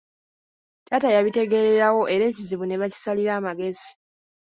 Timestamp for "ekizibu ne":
2.27-2.79